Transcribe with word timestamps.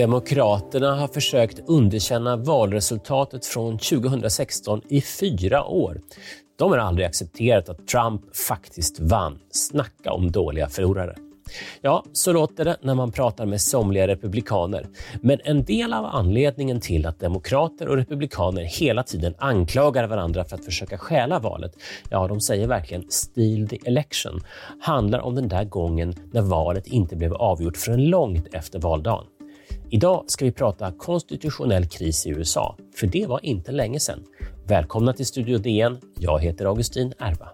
Demokraterna 0.00 0.94
har 0.94 1.08
försökt 1.08 1.60
underkänna 1.68 2.36
valresultatet 2.36 3.46
från 3.46 3.78
2016 3.78 4.80
i 4.88 5.00
fyra 5.00 5.64
år. 5.64 6.00
De 6.58 6.70
har 6.70 6.78
aldrig 6.78 7.06
accepterat 7.06 7.68
att 7.68 7.86
Trump 7.86 8.36
faktiskt 8.36 9.00
vann. 9.00 9.38
Snacka 9.50 10.12
om 10.12 10.30
dåliga 10.30 10.68
förlorare. 10.68 11.16
Ja, 11.80 12.04
så 12.12 12.32
låter 12.32 12.64
det 12.64 12.76
när 12.82 12.94
man 12.94 13.12
pratar 13.12 13.46
med 13.46 13.60
somliga 13.60 14.06
republikaner. 14.06 14.86
Men 15.20 15.38
en 15.44 15.64
del 15.64 15.92
av 15.92 16.04
anledningen 16.04 16.80
till 16.80 17.06
att 17.06 17.20
demokrater 17.20 17.88
och 17.88 17.96
republikaner 17.96 18.62
hela 18.62 19.02
tiden 19.02 19.34
anklagar 19.38 20.06
varandra 20.06 20.44
för 20.44 20.56
att 20.56 20.64
försöka 20.64 20.98
stjäla 20.98 21.38
valet, 21.38 21.72
ja, 22.10 22.28
de 22.28 22.40
säger 22.40 22.66
verkligen 22.66 23.04
“steal 23.10 23.68
the 23.68 23.78
election”, 23.84 24.40
handlar 24.80 25.18
om 25.18 25.34
den 25.34 25.48
där 25.48 25.64
gången 25.64 26.14
när 26.32 26.42
valet 26.42 26.86
inte 26.86 27.16
blev 27.16 27.34
avgjort 27.34 27.76
förrän 27.76 28.04
långt 28.04 28.54
efter 28.54 28.78
valdagen. 28.78 29.24
Idag 29.92 30.24
ska 30.26 30.44
vi 30.44 30.52
prata 30.52 30.92
konstitutionell 30.92 31.86
kris 31.86 32.26
i 32.26 32.30
USA, 32.30 32.76
för 32.94 33.06
det 33.06 33.26
var 33.26 33.44
inte 33.44 33.72
länge 33.72 34.00
sedan. 34.00 34.24
Välkomna 34.66 35.12
till 35.12 35.26
Studio 35.26 35.58
DN. 35.58 35.98
Jag 36.18 36.40
heter 36.40 36.64
Augustin 36.64 37.12
Erba. 37.18 37.48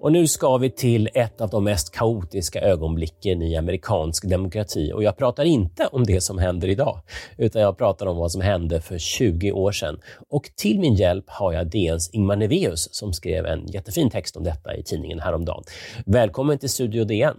Och 0.00 0.12
nu 0.12 0.26
ska 0.26 0.56
vi 0.56 0.70
till 0.70 1.08
ett 1.14 1.40
av 1.40 1.50
de 1.50 1.64
mest 1.64 1.94
kaotiska 1.94 2.60
ögonblicken 2.60 3.42
i 3.42 3.56
amerikansk 3.56 4.28
demokrati. 4.28 4.92
Och 4.92 5.02
jag 5.02 5.16
pratar 5.16 5.44
inte 5.44 5.86
om 5.86 6.04
det 6.04 6.20
som 6.20 6.38
händer 6.38 6.68
idag, 6.68 7.00
utan 7.36 7.62
jag 7.62 7.78
pratar 7.78 8.06
om 8.06 8.16
vad 8.16 8.32
som 8.32 8.40
hände 8.40 8.80
för 8.80 8.98
20 8.98 9.52
år 9.52 9.72
sedan. 9.72 10.00
Och 10.28 10.50
till 10.56 10.80
min 10.80 10.94
hjälp 10.94 11.24
har 11.28 11.52
jag 11.52 11.66
DNs 11.66 12.10
Ingmar 12.10 12.36
Neveus 12.36 12.94
som 12.94 13.12
skrev 13.12 13.46
en 13.46 13.66
jättefin 13.66 14.10
text 14.10 14.36
om 14.36 14.44
detta 14.44 14.76
i 14.76 14.82
tidningen 14.82 15.20
häromdagen. 15.20 15.64
Välkommen 16.06 16.58
till 16.58 16.70
Studio 16.70 17.04
DN. 17.04 17.36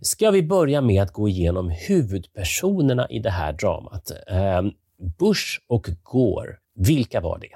Ska 0.00 0.30
vi 0.30 0.42
börja 0.42 0.80
med 0.80 1.02
att 1.02 1.12
gå 1.12 1.28
igenom 1.28 1.70
huvudpersonerna 1.70 3.08
i 3.10 3.18
det 3.18 3.30
här 3.30 3.52
dramat. 3.52 4.10
Ehm, 4.26 4.70
Bush 5.18 5.58
och 5.68 5.88
Gore, 6.02 6.56
vilka 6.74 7.20
var 7.20 7.38
det? 7.38 7.52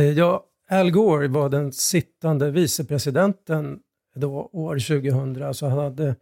Eh, 0.00 0.10
ja, 0.10 0.47
Al 0.70 0.90
Gore 0.90 1.28
var 1.28 1.48
den 1.48 1.72
sittande 1.72 2.50
vicepresidenten 2.50 3.80
då 4.14 4.50
år 4.52 4.78
2000, 4.78 5.42
alltså 5.42 5.66
han 5.66 5.78
hade 5.78 6.16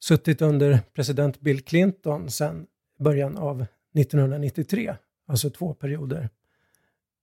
suttit 0.00 0.42
under 0.42 0.80
president 0.94 1.40
Bill 1.40 1.62
Clinton 1.64 2.30
sedan 2.30 2.66
början 2.98 3.36
av 3.38 3.66
1993, 3.94 4.96
alltså 5.26 5.50
två 5.50 5.74
perioder. 5.74 6.28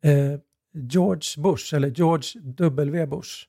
Eh, 0.04 0.40
George 0.74 1.44
Bush, 1.44 1.76
eller 1.76 1.90
George 1.90 2.42
W. 2.42 3.06
Bush, 3.06 3.48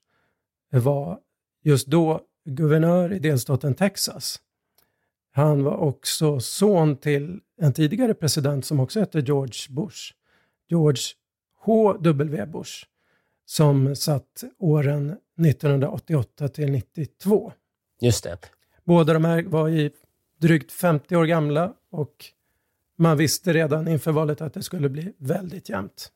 var 0.71 1.19
just 1.63 1.87
då 1.87 2.21
guvernör 2.45 3.13
i 3.13 3.19
delstaten 3.19 3.75
Texas. 3.75 4.41
Han 5.31 5.63
var 5.63 5.77
också 5.77 6.41
son 6.41 6.97
till 6.97 7.41
en 7.57 7.73
tidigare 7.73 8.15
president 8.15 8.65
som 8.65 8.81
också 8.81 9.01
hette 9.01 9.21
George 9.21 9.61
Bush, 9.69 10.13
George 10.69 11.03
H.W. 11.67 12.47
Bush 12.47 12.87
som 13.47 13.97
satt 13.97 14.45
åren 14.59 15.17
1988 15.47 16.49
till 16.49 16.71
92. 16.73 17.53
Just 18.01 18.25
det. 18.25 18.39
Båda 18.85 19.13
de 19.13 19.25
här 19.25 19.43
var 19.43 19.69
i 19.69 19.91
drygt 20.41 20.73
50 20.73 21.17
år 21.17 21.25
gamla 21.25 21.73
och 21.91 22.15
man 22.99 23.17
visste 23.17 23.53
redan 23.53 23.89
inför 23.89 24.13
valet 24.13 24.41
att 24.41 24.55
det 24.55 24.63
skulle 24.63 24.89
bli 24.89 25.13
väldigt 25.19 25.69
jämnt. 25.69 26.11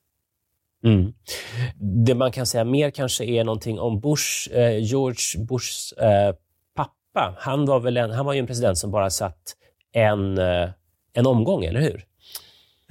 Mm. 0.84 1.12
Det 2.06 2.14
man 2.14 2.32
kan 2.32 2.46
säga 2.46 2.64
mer 2.64 2.90
kanske 2.90 3.24
är 3.24 3.44
någonting 3.44 3.80
om 3.80 4.00
Bush, 4.00 4.50
eh, 4.52 4.78
George 4.78 5.44
Bushs 5.44 5.92
eh, 5.92 6.34
pappa. 6.74 7.34
Han 7.38 7.66
var, 7.66 7.80
väl 7.80 7.96
en, 7.96 8.10
han 8.10 8.26
var 8.26 8.32
ju 8.32 8.38
en 8.38 8.46
president 8.46 8.78
som 8.78 8.90
bara 8.90 9.10
satt 9.10 9.56
en, 9.92 10.38
eh, 10.38 10.70
en 11.12 11.26
omgång, 11.26 11.64
eller 11.64 11.80
hur? 11.80 12.04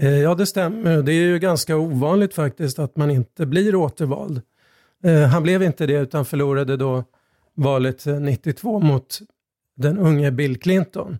Eh, 0.01 0.19
ja, 0.19 0.35
det 0.35 0.45
stämmer. 0.45 1.01
Det 1.01 1.11
är 1.11 1.21
ju 1.25 1.39
ganska 1.39 1.77
ovanligt 1.77 2.33
faktiskt 2.33 2.79
att 2.79 2.95
man 2.95 3.11
inte 3.11 3.45
blir 3.45 3.75
återvald. 3.75 4.41
Eh, 5.03 5.21
han 5.21 5.43
blev 5.43 5.63
inte 5.63 5.85
det 5.85 5.93
utan 5.93 6.25
förlorade 6.25 6.77
då 6.77 7.03
valet 7.55 8.07
eh, 8.07 8.19
92 8.19 8.79
mot 8.79 9.19
den 9.75 9.97
unge 9.97 10.31
Bill 10.31 10.59
Clinton. 10.59 11.17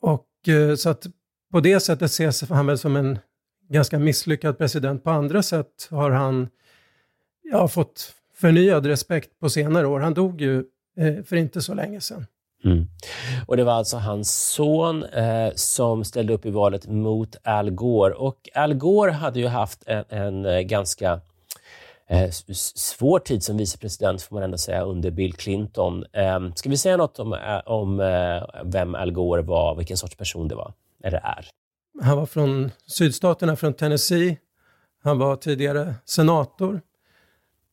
Och 0.00 0.28
så 0.76 0.90
att 0.90 1.06
på 1.52 1.60
det 1.60 1.80
sättet 1.80 2.10
ses 2.10 2.48
han 2.48 2.66
väl 2.66 2.78
som 2.78 2.96
en 2.96 3.18
ganska 3.68 3.98
misslyckad 3.98 4.58
president. 4.58 5.04
På 5.04 5.10
andra 5.10 5.42
sätt 5.42 5.88
har 5.90 6.10
han 6.10 6.48
ja, 7.42 7.68
fått 7.68 8.14
förnyad 8.34 8.86
respekt 8.86 9.38
på 9.40 9.50
senare 9.50 9.86
år. 9.86 10.00
Han 10.00 10.14
dog 10.14 10.40
ju 10.40 10.64
för 11.24 11.36
inte 11.36 11.62
så 11.62 11.74
länge 11.74 12.00
sedan. 12.00 12.26
Mm. 12.64 12.86
Och 13.46 13.56
Det 13.56 13.64
var 13.64 13.72
alltså 13.72 13.96
hans 13.96 14.50
son 14.52 15.04
eh, 15.04 15.50
som 15.54 16.04
ställde 16.04 16.32
upp 16.32 16.46
i 16.46 16.50
valet 16.50 16.86
mot 16.86 17.36
Al 17.44 17.70
Gore. 17.70 18.14
Och 18.14 18.48
Al 18.54 18.74
Gore 18.74 19.10
hade 19.10 19.40
ju 19.40 19.46
haft 19.46 19.82
en, 19.86 20.04
en 20.08 20.46
eh, 20.46 20.60
ganska 20.60 21.20
eh, 22.08 22.30
svår 22.74 23.18
tid 23.18 23.42
som 23.42 23.56
vicepresident, 23.56 24.22
får 24.22 24.34
man 24.34 24.42
ändå 24.42 24.58
säga, 24.58 24.82
under 24.82 25.10
Bill 25.10 25.32
Clinton. 25.32 26.04
Eh, 26.12 26.52
ska 26.54 26.70
vi 26.70 26.76
säga 26.76 26.96
något 26.96 27.18
om, 27.18 27.32
eh, 27.32 27.60
om 27.66 28.00
eh, 28.00 28.42
vem 28.64 28.94
Al 28.94 29.10
Gore 29.10 29.42
var, 29.42 29.74
vilken 29.74 29.96
sorts 29.96 30.16
person 30.16 30.48
det 30.48 30.54
var, 30.54 30.72
eller 31.04 31.18
är? 31.18 31.46
Han 32.02 32.16
var 32.16 32.26
från 32.26 32.70
sydstaterna, 32.86 33.56
från 33.56 33.74
Tennessee. 33.74 34.38
Han 35.02 35.18
var 35.18 35.36
tidigare 35.36 35.94
senator 36.04 36.80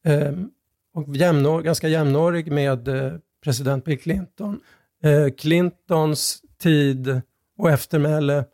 ehm, 0.05 0.49
och 0.93 1.15
jämnår, 1.15 1.61
ganska 1.61 1.87
jämnårig 1.87 2.51
med 2.51 2.87
eh, 2.87 3.13
president 3.45 3.85
Bill 3.85 3.99
Clinton. 3.99 4.59
Eh, 5.03 5.29
Clintons 5.37 6.41
tid 6.57 7.21
och 7.57 7.69
eftermäle 7.69 8.45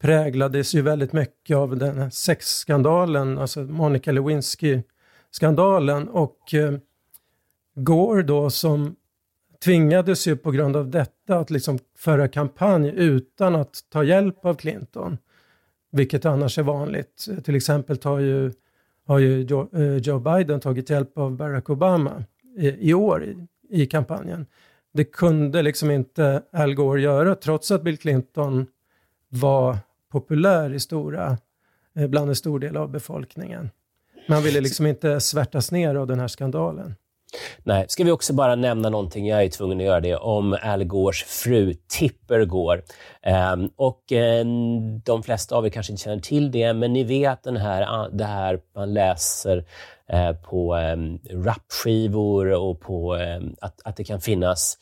präglades 0.00 0.74
ju 0.74 0.82
väldigt 0.82 1.12
mycket 1.12 1.56
av 1.56 1.76
den 1.76 1.98
här 1.98 2.10
sexskandalen, 2.10 3.38
alltså 3.38 3.60
Monica 3.60 4.12
Lewinsky-skandalen 4.12 6.08
och 6.08 6.54
eh, 6.54 6.74
Gore 7.74 8.22
då 8.22 8.50
som 8.50 8.96
tvingades 9.64 10.26
ju 10.26 10.36
på 10.36 10.50
grund 10.50 10.76
av 10.76 10.90
detta 10.90 11.38
att 11.38 11.50
liksom 11.50 11.78
föra 11.98 12.28
kampanj 12.28 12.92
utan 12.96 13.54
att 13.54 13.80
ta 13.90 14.04
hjälp 14.04 14.44
av 14.44 14.54
Clinton. 14.54 15.18
Vilket 15.92 16.24
annars 16.24 16.58
är 16.58 16.62
vanligt. 16.62 17.28
Till 17.44 17.56
exempel 17.56 17.96
tar 17.96 18.18
ju, 18.18 18.52
har 19.06 19.18
ju 19.18 19.40
Joe, 19.40 19.68
eh, 20.06 20.36
Biden 20.36 20.60
tagit 20.60 20.90
hjälp 20.90 21.18
av 21.18 21.36
Barack 21.36 21.70
Obama 21.70 22.24
i, 22.56 22.90
i 22.90 22.94
år 22.94 23.24
i, 23.24 23.46
i 23.72 23.86
kampanjen. 23.86 24.46
Det 24.94 25.04
kunde 25.04 25.62
liksom 25.62 25.90
inte 25.90 26.42
Al 26.52 26.74
Gore 26.74 27.00
göra 27.00 27.34
trots 27.34 27.70
att 27.70 27.82
Bill 27.82 27.98
Clinton 27.98 28.66
var 29.28 29.78
populär 30.12 30.74
i 30.74 30.80
stora, 30.80 31.38
eh, 31.96 32.06
bland 32.06 32.28
en 32.28 32.36
stor 32.36 32.58
del 32.58 32.76
av 32.76 32.90
befolkningen. 32.90 33.70
Man 34.28 34.42
ville 34.42 34.60
liksom 34.60 34.86
inte 34.86 35.20
svärtas 35.20 35.72
ner 35.72 35.94
av 35.94 36.06
den 36.06 36.20
här 36.20 36.28
skandalen. 36.28 36.94
Nej, 37.62 37.84
ska 37.88 38.04
vi 38.04 38.10
också 38.10 38.32
bara 38.32 38.54
nämna 38.54 38.88
någonting, 38.88 39.28
jag 39.28 39.44
är 39.44 39.48
tvungen 39.48 39.78
att 39.78 39.84
göra 39.84 40.00
det, 40.00 40.16
om 40.16 40.58
Al 40.62 40.84
Gores 40.84 41.22
fru 41.22 41.74
Tipper 41.74 42.44
Gore. 42.44 42.82
Um, 43.54 43.70
och 43.76 44.12
um, 44.12 45.00
de 45.00 45.22
flesta 45.22 45.56
av 45.56 45.66
er 45.66 45.70
kanske 45.70 45.92
inte 45.92 46.02
känner 46.02 46.20
till 46.20 46.50
det, 46.50 46.72
men 46.72 46.92
ni 46.92 47.04
vet 47.04 47.42
den 47.42 47.56
här, 47.56 47.82
ah, 47.82 48.08
det 48.08 48.24
här 48.24 48.60
man 48.74 48.94
läser 48.94 49.64
Eh, 50.12 50.32
på 50.32 50.76
um, 50.76 51.18
rapskivor 51.30 52.46
och 52.46 52.80
på 52.80 53.14
ehm, 53.14 53.54
att, 53.60 53.80
att 53.84 53.96
det 53.96 54.04
kan 54.04 54.20
finnas 54.20 54.78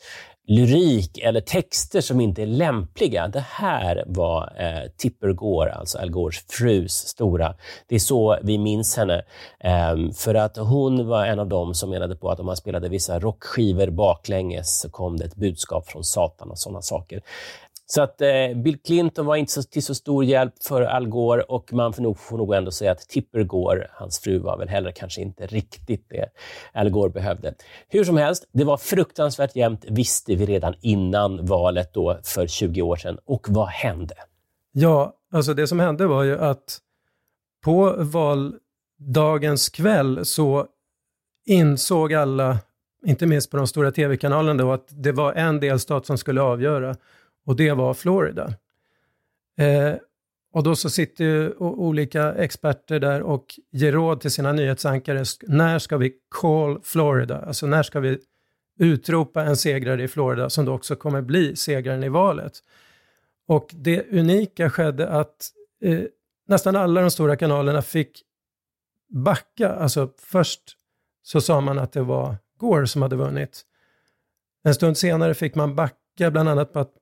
lyrik 0.47 1.17
eller 1.17 1.41
texter 1.41 2.01
som 2.01 2.21
inte 2.21 2.41
är 2.41 2.45
lämpliga. 2.45 3.27
Det 3.27 3.45
här 3.49 4.03
var 4.07 4.53
eh, 4.57 4.89
Tipper 4.97 5.33
Gore, 5.33 5.73
alltså 5.73 5.97
Al 5.97 6.09
Gores 6.09 6.45
frus 6.49 6.93
stora. 6.93 7.55
Det 7.87 7.95
är 7.95 7.99
så 7.99 8.37
vi 8.43 8.57
minns 8.57 8.97
henne. 8.97 9.23
Eh, 9.59 9.95
för 10.15 10.35
att 10.35 10.57
hon 10.57 11.07
var 11.07 11.25
en 11.25 11.39
av 11.39 11.47
dem 11.47 11.73
som 11.73 11.89
menade 11.89 12.15
på 12.15 12.29
att 12.29 12.39
om 12.39 12.45
man 12.45 12.57
spelade 12.57 12.89
vissa 12.89 13.19
rockskivor 13.19 13.89
baklänges 13.89 14.79
så 14.79 14.89
kom 14.89 15.17
det 15.17 15.25
ett 15.25 15.35
budskap 15.35 15.87
från 15.87 16.03
Satan 16.03 16.51
och 16.51 16.59
sådana 16.59 16.81
saker. 16.81 17.21
Så 17.91 18.01
att 18.01 18.21
eh, 18.21 18.29
Bill 18.55 18.77
Clinton 18.77 19.25
var 19.25 19.35
inte 19.35 19.51
så, 19.51 19.63
till 19.63 19.83
så 19.83 19.95
stor 19.95 20.23
hjälp 20.23 20.53
för 20.63 20.81
Al 20.81 21.07
Gore 21.07 21.41
och 21.41 21.73
man 21.73 21.93
får 21.93 22.03
nog, 22.03 22.19
får 22.19 22.37
nog 22.37 22.53
ändå 22.53 22.71
säga 22.71 22.91
att 22.91 22.99
Tipper 22.99 23.43
Gore, 23.43 23.87
hans 23.93 24.19
fru, 24.19 24.39
var 24.39 24.57
väl 24.57 24.69
heller 24.69 24.91
kanske 24.91 25.21
inte 25.21 25.45
riktigt 25.45 26.09
det 26.09 26.29
Al 26.73 26.89
Gore 26.89 27.09
behövde. 27.09 27.53
Hur 27.89 28.03
som 28.03 28.17
helst, 28.17 28.49
det 28.51 28.63
var 28.63 28.77
fruktansvärt 28.77 29.55
jämnt, 29.55 29.85
visste 29.89 30.35
vi 30.35 30.45
redan 30.45 30.73
innan 30.81 31.45
valet 31.45 31.93
då 31.93 32.19
för 32.23 32.47
20 32.47 32.81
år 32.81 32.95
sedan. 32.95 33.17
Och 33.25 33.45
vad 33.49 33.67
hände? 33.67 34.15
Ja, 34.71 35.13
alltså 35.33 35.53
det 35.53 35.67
som 35.67 35.79
hände 35.79 36.07
var 36.07 36.23
ju 36.23 36.39
att 36.39 36.79
på 37.63 37.95
valdagens 37.97 39.69
kväll 39.69 40.25
så 40.25 40.67
insåg 41.45 42.13
alla, 42.13 42.59
inte 43.05 43.25
minst 43.25 43.51
på 43.51 43.57
de 43.57 43.67
stora 43.67 43.91
tv-kanalerna 43.91 44.63
då, 44.63 44.71
att 44.71 44.87
det 44.89 45.11
var 45.11 45.33
en 45.33 45.59
delstat 45.59 46.05
som 46.05 46.17
skulle 46.17 46.41
avgöra 46.41 46.95
och 47.45 47.55
det 47.55 47.71
var 47.71 47.93
Florida. 47.93 48.53
Eh, 49.57 49.93
och 50.53 50.63
då 50.63 50.75
så 50.75 50.89
sitter 50.89 51.23
ju 51.23 51.53
olika 51.59 52.33
experter 52.33 52.99
där 52.99 53.21
och 53.21 53.59
ger 53.71 53.91
råd 53.91 54.21
till 54.21 54.31
sina 54.31 54.51
nyhetsankare. 54.51 55.23
När 55.41 55.79
ska 55.79 55.97
vi 55.97 56.13
call 56.29 56.79
Florida? 56.83 57.41
Alltså 57.41 57.67
när 57.67 57.83
ska 57.83 57.99
vi 57.99 58.19
utropa 58.79 59.43
en 59.43 59.57
segrare 59.57 60.03
i 60.03 60.07
Florida 60.07 60.49
som 60.49 60.65
då 60.65 60.73
också 60.73 60.95
kommer 60.95 61.21
bli 61.21 61.55
segraren 61.55 62.03
i 62.03 62.09
valet? 62.09 62.53
Och 63.47 63.69
det 63.73 64.11
unika 64.11 64.69
skedde 64.69 65.09
att 65.09 65.51
eh, 65.83 66.01
nästan 66.47 66.75
alla 66.75 67.01
de 67.01 67.11
stora 67.11 67.35
kanalerna 67.35 67.81
fick 67.81 68.23
backa. 69.09 69.69
Alltså 69.69 70.09
först 70.17 70.61
så 71.23 71.41
sa 71.41 71.61
man 71.61 71.79
att 71.79 71.91
det 71.91 72.01
var 72.01 72.35
Gore 72.57 72.87
som 72.87 73.01
hade 73.01 73.15
vunnit. 73.15 73.61
En 74.63 74.75
stund 74.75 74.97
senare 74.97 75.33
fick 75.33 75.55
man 75.55 75.75
backa 75.75 76.31
bland 76.31 76.49
annat 76.49 76.73
på, 76.73 76.79
att, 76.79 76.93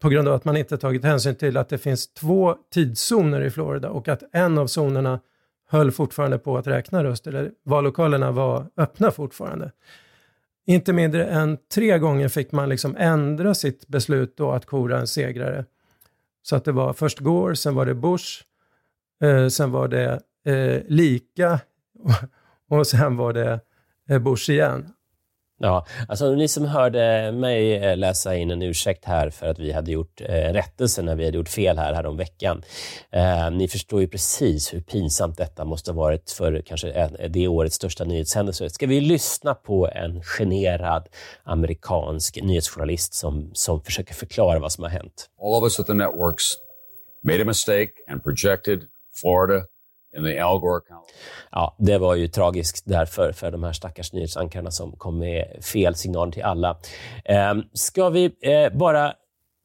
på 0.00 0.08
grund 0.08 0.28
av 0.28 0.34
att 0.34 0.44
man 0.44 0.56
inte 0.56 0.78
tagit 0.78 1.04
hänsyn 1.04 1.34
till 1.34 1.56
att 1.56 1.68
det 1.68 1.78
finns 1.78 2.14
två 2.14 2.56
tidszoner 2.74 3.40
i 3.40 3.50
Florida 3.50 3.90
och 3.90 4.08
att 4.08 4.22
en 4.32 4.58
av 4.58 4.66
zonerna 4.66 5.20
höll 5.68 5.92
fortfarande 5.92 6.38
på 6.38 6.58
att 6.58 6.66
räkna 6.66 7.04
röster. 7.04 7.32
eller 7.32 7.50
Vallokalerna 7.64 8.30
var 8.32 8.66
öppna 8.76 9.10
fortfarande. 9.10 9.72
Inte 10.66 10.92
mindre 10.92 11.26
än 11.26 11.58
tre 11.74 11.98
gånger 11.98 12.28
fick 12.28 12.52
man 12.52 12.68
liksom 12.68 12.96
ändra 12.96 13.54
sitt 13.54 13.88
beslut 13.88 14.36
då 14.36 14.52
att 14.52 14.66
kora 14.66 14.98
en 14.98 15.06
segrare. 15.06 15.64
Så 16.42 16.56
att 16.56 16.64
det 16.64 16.72
var 16.72 16.92
först 16.92 17.18
Gore, 17.18 17.56
sen 17.56 17.74
var 17.74 17.86
det 17.86 17.94
Bush, 17.94 18.42
eh, 19.22 19.48
sen 19.48 19.70
var 19.70 19.88
det 19.88 20.20
eh, 20.44 20.82
lika 20.86 21.60
och, 21.98 22.10
och 22.78 22.86
sen 22.86 23.16
var 23.16 23.32
det 23.32 23.60
eh, 24.08 24.18
Bush 24.18 24.50
igen. 24.50 24.92
Ja, 25.58 25.86
alltså 26.08 26.34
ni 26.34 26.48
som 26.48 26.64
hörde 26.64 27.32
mig 27.32 27.76
eh, 27.76 27.96
läsa 27.96 28.36
in 28.36 28.50
en 28.50 28.62
ursäkt 28.62 29.04
här 29.04 29.30
för 29.30 29.46
att 29.46 29.58
vi 29.58 29.72
hade 29.72 29.92
gjort 29.92 30.20
eh, 30.20 30.52
rättelse 30.52 31.02
när 31.02 31.16
vi 31.16 31.24
hade 31.24 31.36
gjort 31.36 31.48
fel 31.48 31.78
här, 31.78 31.94
här 31.94 32.06
om 32.06 32.16
veckan. 32.16 32.62
Eh, 33.10 33.50
ni 33.50 33.68
förstår 33.68 34.00
ju 34.00 34.08
precis 34.08 34.74
hur 34.74 34.80
pinsamt 34.80 35.38
detta 35.38 35.64
måste 35.64 35.90
ha 35.90 35.96
varit 35.96 36.30
för 36.30 36.62
kanske 36.66 36.90
eh, 36.90 37.10
det 37.30 37.48
årets 37.48 37.76
största 37.76 38.04
nyhetshändelse. 38.04 38.70
Ska 38.70 38.86
vi 38.86 39.00
lyssna 39.00 39.54
på 39.54 39.88
en 39.88 40.22
generad 40.22 41.08
amerikansk 41.44 42.42
nyhetsjournalist 42.42 43.14
som, 43.14 43.50
som 43.52 43.82
försöker 43.82 44.14
förklara 44.14 44.58
vad 44.58 44.72
som 44.72 44.84
har 44.84 44.90
hänt? 44.90 45.30
All 45.42 45.54
of 45.54 45.64
us 45.64 45.80
at 45.80 45.86
the 45.86 45.94
networks 45.94 46.44
made 47.22 47.42
a 47.42 47.44
mistake 47.44 47.90
and 48.10 48.24
projected 48.24 48.80
Florida 49.20 49.62
in 50.16 50.24
the 50.24 50.38
Al 50.40 50.60
Gore 50.60 50.76
account. 50.76 51.04
Ja, 51.50 51.76
det 51.78 51.98
var 51.98 52.14
ju 52.14 52.28
tragiskt 52.28 52.84
därför 52.86 53.32
för 53.32 53.50
de 53.50 53.64
här 53.64 53.72
stackars 53.72 54.12
nyhetsankarna 54.12 54.70
som 54.70 54.92
kom 54.92 55.18
med 55.18 55.64
fel 55.64 55.94
signaler 55.94 56.32
till 56.32 56.42
alla. 56.42 56.78
Eh, 57.24 57.54
ska 57.72 58.08
vi 58.08 58.24
eh, 58.40 58.78
bara, 58.78 59.14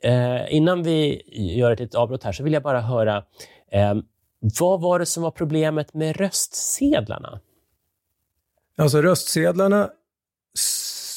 eh, 0.04 0.56
innan 0.56 0.84
vi 0.84 1.22
gör 1.58 1.72
ett 1.72 1.80
litet 1.80 1.96
avbrott 1.96 2.24
här, 2.24 2.32
så 2.32 2.44
vill 2.44 2.54
jag 2.54 2.64
bara 2.64 2.82
höra, 2.82 3.24
ehm, 3.72 4.04
vad 4.60 4.82
var 4.82 5.00
det 5.00 5.06
som 5.06 5.24
var 5.24 5.32
problemet 5.32 5.94
med 5.94 6.18
röstsedlarna? 6.18 7.40
Alltså 8.78 9.02
röstsedlarna 9.02 9.90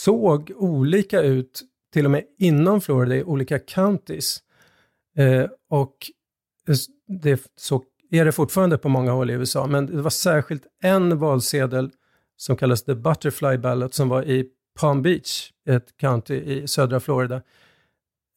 såg 0.05 0.53
olika 0.57 1.21
ut, 1.21 1.63
till 1.93 2.05
och 2.05 2.11
med 2.11 2.25
inom 2.39 2.81
Florida, 2.81 3.17
i 3.17 3.23
olika 3.25 3.59
counties. 3.59 4.43
Eh, 5.17 5.47
och 5.69 5.97
det 7.07 7.41
såg 7.57 7.85
är 8.13 8.25
det 8.25 8.33
fortfarande 8.33 8.79
på 8.79 8.89
många 8.89 9.13
håll 9.13 9.31
i 9.31 9.33
USA, 9.33 9.67
men 9.67 9.87
det 9.87 10.03
var 10.03 10.11
särskilt 10.11 10.67
en 10.83 11.19
valsedel 11.19 11.91
som 12.37 12.57
kallas 12.57 12.85
the 12.85 12.95
Butterfly 12.95 13.59
Ballot 13.59 13.95
som 13.95 14.09
var 14.09 14.23
i 14.23 14.49
Palm 14.81 15.03
Beach, 15.03 15.51
ett 15.69 15.97
county 15.97 16.35
i 16.35 16.69
södra 16.69 17.01
Florida. 17.01 17.43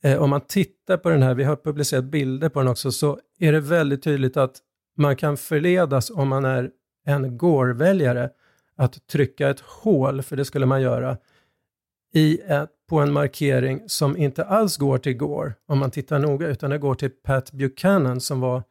Eh, 0.04 0.22
om 0.22 0.30
man 0.30 0.42
tittar 0.42 0.98
på 0.98 1.10
den 1.10 1.24
här, 1.24 1.34
vi 1.34 1.44
har 1.44 1.56
publicerat 1.56 2.04
bilder 2.04 2.50
på 2.50 2.60
den 2.60 2.68
också, 2.68 2.92
så 2.92 3.20
är 3.40 3.52
det 3.52 3.60
väldigt 3.60 4.04
tydligt 4.04 4.38
att 4.38 4.60
man 4.98 5.16
kan 5.16 5.38
förledas 5.38 6.10
om 6.10 6.28
man 6.28 6.46
är 6.46 6.72
en 7.06 7.38
Gore-väljare 7.38 8.30
att 8.78 9.08
trycka 9.08 9.50
ett 9.50 9.60
hål, 9.60 10.22
för 10.22 10.36
det 10.36 10.46
skulle 10.46 10.66
man 10.66 10.82
göra, 10.82 11.18
i 12.14 12.40
ett, 12.48 12.70
på 12.90 13.00
en 13.00 13.14
markering 13.14 13.82
som 13.88 14.18
inte 14.18 14.44
alls 14.44 14.78
går 14.78 14.98
till 14.98 15.18
Gore, 15.18 15.54
om 15.68 15.80
man 15.80 15.92
tittar 15.92 16.20
noga, 16.20 16.48
utan 16.48 16.70
det 16.70 16.78
går 16.78 16.96
till 16.96 17.10
Pat 17.10 17.52
Buchanan 17.52 18.22
som 18.22 18.40
var 18.40 18.64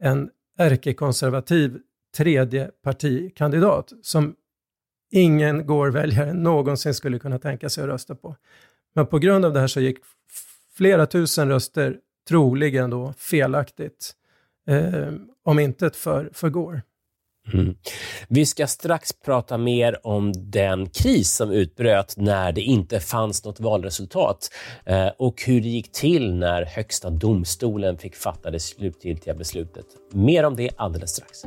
en 0.00 0.30
ärkekonservativ 0.58 1.78
tredje 2.16 2.70
partikandidat 2.82 3.92
som 4.02 4.34
ingen 5.10 5.66
gårväljare 5.66 6.32
någonsin 6.32 6.94
skulle 6.94 7.18
kunna 7.18 7.38
tänka 7.38 7.68
sig 7.68 7.84
att 7.84 7.90
rösta 7.90 8.14
på. 8.14 8.36
Men 8.94 9.06
på 9.06 9.18
grund 9.18 9.44
av 9.44 9.52
det 9.52 9.60
här 9.60 9.66
så 9.66 9.80
gick 9.80 9.98
flera 10.76 11.06
tusen 11.06 11.48
röster 11.48 11.98
troligen 12.28 12.90
då 12.90 13.12
felaktigt, 13.18 14.12
eh, 14.66 15.12
om 15.44 15.58
inte 15.58 15.90
för, 15.90 16.30
för 16.32 16.48
Gore. 16.50 16.82
Mm. 17.54 17.76
Vi 18.28 18.46
ska 18.46 18.66
strax 18.66 19.12
prata 19.12 19.58
mer 19.58 20.06
om 20.06 20.32
den 20.36 20.88
kris 20.88 21.32
som 21.32 21.50
utbröt 21.50 22.14
när 22.16 22.52
det 22.52 22.60
inte 22.60 23.00
fanns 23.00 23.44
något 23.44 23.60
valresultat 23.60 24.50
eh, 24.84 25.08
och 25.18 25.42
hur 25.46 25.60
det 25.60 25.68
gick 25.68 25.92
till 25.92 26.34
när 26.34 26.64
Högsta 26.64 27.10
domstolen 27.10 27.98
fick 27.98 28.16
fatta 28.16 28.50
det 28.50 28.60
slutgiltiga 28.60 29.34
beslutet. 29.34 29.86
Mer 30.12 30.44
om 30.44 30.56
det 30.56 30.70
alldeles 30.76 31.10
strax. 31.10 31.44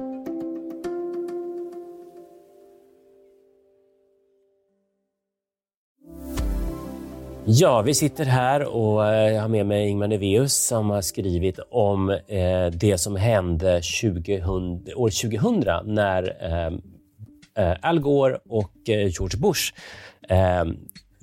Ja, 7.45 7.81
vi 7.81 7.93
sitter 7.93 8.25
här 8.25 8.63
och 8.65 9.07
eh, 9.07 9.33
jag 9.33 9.41
har 9.41 9.49
med 9.49 9.65
mig 9.65 9.87
Ingmar 9.87 10.07
Neveus 10.07 10.67
som 10.67 10.89
har 10.89 11.01
skrivit 11.01 11.59
om 11.69 12.09
eh, 12.09 12.67
det 12.73 12.97
som 12.97 13.15
hände 13.15 13.81
2000, 14.01 14.87
år 14.95 15.09
2000 15.09 15.93
när 15.95 16.37
eh, 16.41 16.73
eh, 17.65 17.77
Al 17.81 17.99
Gore 17.99 18.37
och 18.49 18.89
eh, 18.89 19.07
George 19.07 19.39
Bush 19.39 19.73
eh, 20.29 20.65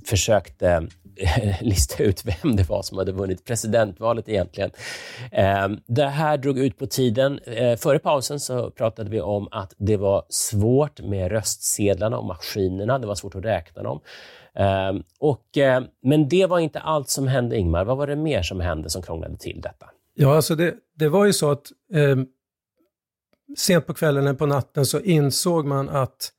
försökte 0.07 0.89
eh, 1.17 1.57
lista 1.63 2.03
ut 2.03 2.25
vem 2.25 2.57
det 2.57 2.69
var 2.69 2.83
som 2.83 2.99
hade 2.99 3.13
vunnit 3.13 3.45
presidentvalet 3.45 4.29
egentligen. 4.29 4.71
Eh, 5.33 5.69
det 5.87 6.07
här 6.07 6.37
drog 6.37 6.59
ut 6.59 6.79
på 6.79 6.87
tiden. 6.87 7.41
Före 7.79 7.99
pausen 7.99 8.41
så 8.41 8.71
pratade 8.71 9.11
vi 9.11 9.21
om 9.21 9.49
att 9.51 9.75
det 9.77 9.97
var 9.97 10.25
svårt 10.29 11.01
med 11.01 11.31
röstsedlarna 11.31 12.19
och 12.19 12.27
maskinerna. 12.27 12.99
Det 12.99 13.07
var 13.07 13.15
svårt 13.15 13.35
att 13.35 13.45
räkna 13.45 13.83
dem. 13.83 14.01
Ehm, 14.55 15.03
och, 15.19 15.59
eh, 15.59 15.83
men 16.03 16.29
det 16.29 16.47
var 16.47 16.59
inte 16.59 16.81
allt 16.81 17.09
som 17.09 17.29
hände, 17.29 17.57
Ingmar. 17.57 17.85
Vad 17.85 17.97
var 17.97 18.07
det 18.07 18.17
mer 18.17 18.43
som 18.43 18.61
hände 18.61 18.91
som 18.91 19.03
krånglade 19.03 19.37
till 19.37 19.61
detta? 19.61 19.87
Ja, 20.15 20.37
alltså 20.37 20.55
det, 20.55 20.75
det 20.95 21.09
var 21.09 21.25
ju 21.25 21.33
så 21.33 21.51
att 21.51 21.67
eh, 21.93 22.17
sent 23.57 23.87
på 23.87 23.95
kvällen 23.95 24.27
eller 24.27 24.35
på 24.35 24.47
natten 24.47 24.87
så 24.87 25.01
insåg 25.01 25.67
man 25.67 25.89
att 25.89 26.33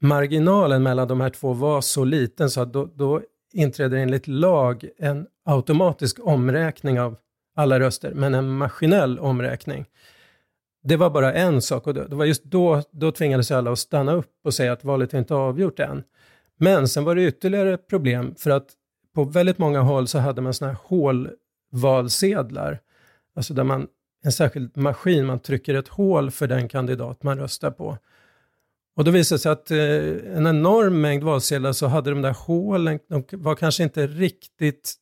marginalen 0.00 0.82
mellan 0.82 1.08
de 1.08 1.20
här 1.20 1.30
två 1.30 1.52
var 1.52 1.80
så 1.80 2.04
liten 2.04 2.50
så 2.50 2.60
att 2.60 2.72
då, 2.72 2.84
då 2.94 3.22
inträder 3.52 3.96
enligt 3.96 4.26
lag 4.26 4.88
en 4.98 5.26
automatisk 5.44 6.18
omräkning 6.22 7.00
av 7.00 7.16
alla 7.56 7.80
röster, 7.80 8.12
men 8.14 8.34
en 8.34 8.48
maskinell 8.48 9.18
omräkning. 9.18 9.86
Det 10.82 10.96
var 10.96 11.10
bara 11.10 11.34
en 11.34 11.62
sak 11.62 11.86
och 11.86 11.94
det 11.94 12.14
var 12.14 12.24
just 12.24 12.44
då, 12.44 12.82
då 12.90 13.12
tvingades 13.12 13.50
alla 13.50 13.72
att 13.72 13.78
stanna 13.78 14.12
upp 14.12 14.30
och 14.44 14.54
säga 14.54 14.72
att 14.72 14.84
valet 14.84 15.14
är 15.14 15.18
inte 15.18 15.34
avgjort 15.34 15.80
än. 15.80 16.04
Men 16.58 16.88
sen 16.88 17.04
var 17.04 17.14
det 17.14 17.26
ytterligare 17.26 17.76
problem 17.76 18.34
för 18.38 18.50
att 18.50 18.66
på 19.14 19.24
väldigt 19.24 19.58
många 19.58 19.80
håll 19.80 20.08
så 20.08 20.18
hade 20.18 20.42
man 20.42 20.54
sådana 20.54 20.72
här 20.72 20.80
hålvalsedlar. 20.84 22.80
Alltså 23.36 23.54
där 23.54 23.64
man, 23.64 23.86
en 24.24 24.32
särskild 24.32 24.76
maskin, 24.76 25.26
man 25.26 25.38
trycker 25.38 25.74
ett 25.74 25.88
hål 25.88 26.30
för 26.30 26.46
den 26.46 26.68
kandidat 26.68 27.22
man 27.22 27.38
röstar 27.38 27.70
på. 27.70 27.98
Och 28.96 29.04
då 29.04 29.10
visade 29.10 29.36
det 29.36 29.40
sig 29.40 29.52
att 29.52 29.70
eh, 29.70 30.36
en 30.36 30.46
enorm 30.46 31.00
mängd 31.00 31.24
valsedlar 31.24 31.72
så 31.72 31.86
hade 31.86 32.10
de 32.10 32.22
där 32.22 32.36
hålen, 32.38 32.98
de 33.08 33.24
var 33.32 33.54
kanske 33.54 33.82
inte 33.82 34.06
riktigt 34.06 34.94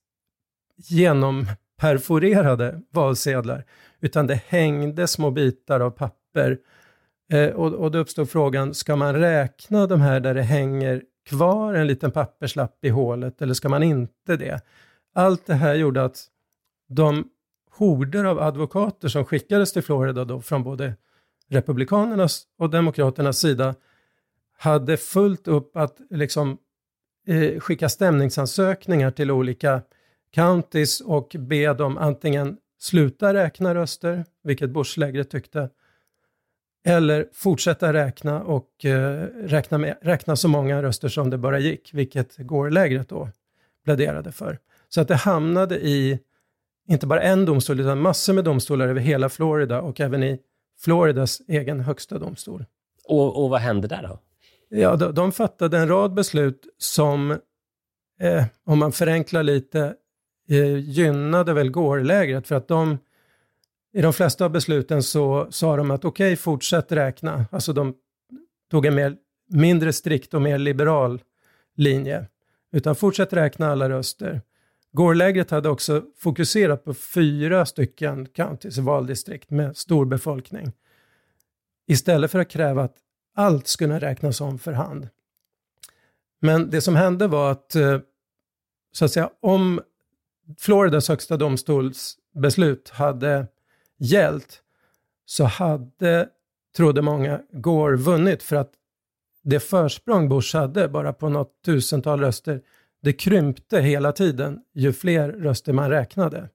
genomperforerade 0.77 2.81
valsedlar, 2.91 3.65
utan 4.01 4.27
det 4.27 4.41
hängde 4.47 5.07
små 5.07 5.31
bitar 5.31 5.81
av 5.81 5.91
papper. 5.91 6.59
Eh, 7.33 7.49
och, 7.49 7.75
och 7.75 7.91
då 7.91 7.99
uppstod 7.99 8.31
frågan, 8.31 8.75
ska 8.75 8.97
man 8.97 9.15
räkna 9.15 9.87
de 9.87 10.01
här 10.01 10.21
där 10.21 10.35
det 10.35 10.43
hänger 10.43 11.03
kvar 11.25 11.75
en 11.75 11.87
liten 11.87 12.11
papperslapp 12.11 12.85
i 12.85 12.89
hålet 12.89 13.43
eller 13.43 13.55
ska 13.55 13.69
man 13.69 13.83
inte 13.83 14.37
det? 14.37 14.61
Allt 15.15 15.47
det 15.47 15.55
här 15.55 15.75
gjorde 15.75 16.05
att 16.05 16.27
de 16.89 17.29
horder 17.71 18.25
av 18.25 18.39
advokater 18.39 19.09
som 19.09 19.25
skickades 19.25 19.73
till 19.73 19.83
Florida 19.83 20.25
då 20.25 20.41
från 20.41 20.63
både 20.63 20.95
Republikanernas 21.49 22.43
och 22.59 22.71
Demokraternas 22.71 23.39
sida 23.39 23.75
hade 24.59 24.97
fullt 24.97 25.49
upp 25.49 25.77
att 25.77 26.01
liksom 26.11 26.59
eh, 27.27 27.61
skicka 27.61 27.89
stämningsansökningar 27.89 29.11
till 29.11 29.31
olika 29.31 29.83
counties 30.31 31.01
och 31.01 31.37
be 31.39 31.75
dem 31.75 31.99
antingen 31.99 32.57
sluta 32.79 33.35
räkna 33.35 33.75
röster, 33.75 34.25
vilket 34.43 34.71
Bush-lägret 34.71 35.31
tyckte, 35.31 35.71
eller 36.85 37.29
fortsätta 37.33 37.93
räkna 37.93 38.43
och 38.43 38.85
eh, 38.85 39.27
räkna, 39.45 39.79
med, 39.79 39.97
räkna 40.03 40.37
så 40.37 40.49
många 40.49 40.83
röster 40.83 41.09
som 41.09 41.31
det 41.31 41.39
bara 41.39 41.59
gick, 41.59 41.95
vilket 41.95 42.37
Gore-lägret 42.37 43.09
då 43.09 43.29
pläderade 43.85 44.33
för. 44.33 44.59
Så 44.89 45.01
att 45.01 45.09
det 45.09 45.15
hamnade 45.15 45.87
i 45.87 46.19
inte 46.89 47.07
bara 47.07 47.23
en 47.23 47.45
domstol, 47.45 47.81
utan 47.81 48.01
massor 48.01 48.33
med 48.33 48.45
domstolar 48.45 48.89
över 48.89 49.01
hela 49.01 49.29
Florida 49.29 49.81
och 49.81 50.01
även 50.01 50.23
i 50.23 50.39
Floridas 50.79 51.41
egen 51.49 51.81
högsta 51.81 52.19
domstol. 52.19 52.65
Och, 53.05 53.45
och 53.45 53.51
vad 53.51 53.61
hände 53.61 53.89
där 53.89 54.03
då? 54.03 54.19
Ja, 54.69 54.97
de, 54.97 55.15
de 55.15 55.33
fattade 55.33 55.79
en 55.79 55.89
rad 55.89 56.15
beslut 56.15 56.67
som, 56.79 57.31
eh, 58.21 58.45
om 58.65 58.79
man 58.79 58.93
förenklar 58.93 59.43
lite, 59.43 59.95
eh, 60.49 60.77
gynnade 60.77 61.53
väl 61.53 61.71
Gore-lägret 61.71 62.49
för 62.49 62.55
att 62.55 62.69
de 62.69 62.99
i 63.95 64.03
de 64.03 64.13
flesta 64.13 64.45
av 64.45 64.51
besluten 64.51 65.03
så 65.03 65.47
sa 65.51 65.77
de 65.77 65.91
att 65.91 66.05
okej, 66.05 66.27
okay, 66.27 66.37
fortsätt 66.37 66.93
räkna. 66.93 67.47
Alltså 67.51 67.73
de 67.73 67.95
tog 68.71 68.87
en 68.87 68.95
mer, 68.95 69.17
mindre 69.51 69.93
strikt 69.93 70.35
och 70.35 70.43
mer 70.43 70.59
liberal 70.59 71.23
linje. 71.77 72.27
Utan 72.73 72.97
fortsätt 72.97 73.33
räkna 73.33 73.73
alla 73.73 73.89
röster. 73.89 74.43
Gårlägret 74.93 75.51
hade 75.51 75.69
också 75.69 76.03
fokuserat 76.19 76.85
på 76.85 76.95
fyra 76.95 77.67
stycken 77.67 78.27
counties, 78.27 78.79
valdistrikt 78.79 79.51
med 79.51 79.77
stor 79.77 80.07
befolkning. 80.07 80.73
Istället 81.87 82.31
för 82.31 82.39
att 82.39 82.51
kräva 82.51 82.83
att 82.83 82.97
allt 83.35 83.67
skulle 83.67 83.99
räknas 83.99 84.41
om 84.41 84.59
för 84.59 84.73
hand. 84.73 85.09
Men 86.41 86.71
det 86.71 86.81
som 86.81 86.97
hände 86.97 87.27
var 87.27 87.51
att, 87.51 87.75
eh, 87.75 87.99
så 88.93 89.05
att 89.05 89.11
säga, 89.11 89.31
om 89.41 89.81
Floridas 90.59 91.09
högsta 91.09 91.37
domstols 91.37 92.19
beslut 92.35 92.89
hade 92.89 93.47
gällt 93.99 94.63
så 95.27 95.45
hade, 95.45 96.29
trodde 96.77 97.03
många, 97.03 97.41
Gore 97.53 97.97
vunnit 97.97 98.43
för 98.43 98.57
att 98.57 98.73
det 99.43 99.61
försprång 99.61 100.29
Bush 100.29 100.57
hade, 100.57 100.89
bara 100.89 101.13
på 101.13 101.29
något 101.29 101.63
tusental 101.65 102.21
röster, 102.21 102.61
det 103.03 103.13
krympte 103.13 103.81
hela 103.81 104.13
tiden 104.13 104.61
ju 104.75 104.93
fler 104.93 105.29
röster 105.29 105.73
man 105.73 105.91
räknade. 105.91 106.49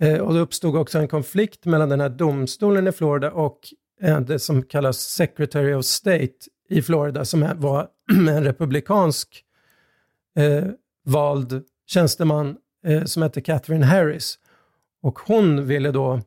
Eh, 0.00 0.18
och 0.18 0.34
det 0.34 0.40
uppstod 0.40 0.76
också 0.76 0.98
en 0.98 1.08
konflikt 1.08 1.64
mellan 1.64 1.88
den 1.88 2.00
här 2.00 2.08
domstolen 2.08 2.86
i 2.86 2.92
Florida 2.92 3.30
och 3.30 3.58
eh, 4.00 4.20
det 4.20 4.38
som 4.38 4.62
kallas 4.62 4.98
Secretary 4.98 5.74
of 5.74 5.84
State 5.84 6.34
i 6.68 6.82
Florida, 6.82 7.24
som 7.24 7.48
var 7.56 7.88
en 8.28 8.44
republikansk 8.44 9.44
eh, 10.36 10.64
vald 11.04 11.64
tjänsteman 11.86 12.56
eh, 12.84 13.04
som 13.04 13.22
hette 13.22 13.40
Catherine 13.40 13.84
Harris. 13.84 14.38
Och 15.02 15.18
hon 15.18 15.66
ville 15.66 15.90
då 15.90 16.20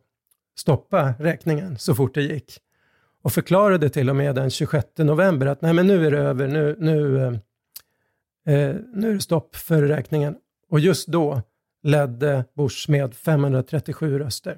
stoppa 0.58 1.14
räkningen 1.20 1.78
så 1.78 1.96
fort 1.96 2.14
det 2.14 2.22
gick. 2.22 2.60
Och 3.22 3.34
förklarade 3.34 3.90
till 3.90 4.10
och 4.10 4.16
med 4.16 4.36
den 4.36 4.50
26 4.50 4.88
november 4.98 5.46
att 5.46 5.62
nej 5.62 5.74
men 5.74 5.88
nu 5.88 6.08
är 6.08 6.12
det 6.12 6.18
över, 6.18 6.48
nu, 6.48 6.76
nu, 6.80 7.18
eh, 7.18 7.34
eh, 8.56 8.76
nu 8.94 9.10
är 9.10 9.14
det 9.14 9.22
stopp 9.22 9.56
för 9.56 9.84
räkningen. 9.84 10.36
Och 10.70 10.80
just 10.80 11.08
då 11.08 11.42
ledde 11.84 12.46
Bush 12.56 12.90
med 12.90 13.14
537 13.16 14.20
röster 14.20 14.58